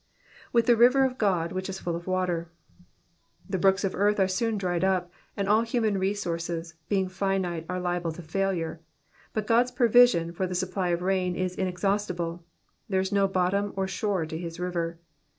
'* 0.27 0.51
With 0.51 0.65
the 0.65 0.75
river 0.75 1.05
of 1.05 1.21
Ood, 1.21 1.51
which 1.51 1.69
is 1.69 1.77
full 1.77 1.95
of 1.95 2.07
water, 2.07 2.49
'^'^ 2.83 2.85
The 3.47 3.59
brooks 3.59 3.83
of 3.83 3.93
earth 3.93 4.19
are 4.19 4.27
soon 4.27 4.57
dried 4.57 4.83
up, 4.83 5.11
and 5.37 5.47
all 5.47 5.61
human 5.61 5.99
resources, 5.99 6.73
being 6.89 7.07
finite, 7.07 7.67
are 7.69 7.79
liable 7.79 8.11
to 8.13 8.23
failure; 8.23 8.79
but 9.31 9.45
God*s 9.45 9.69
provision 9.69 10.31
for 10.33 10.47
the 10.47 10.55
supply 10.55 10.87
of 10.87 11.03
rain 11.03 11.35
is 11.35 11.53
inexhaustible; 11.53 12.43
there 12.89 13.01
is 13.01 13.11
no 13.11 13.27
bottom 13.27 13.73
or 13.75 13.87
shore 13.87 14.25
to 14.25 14.39
his 14.39 14.59
river. 14.59 14.97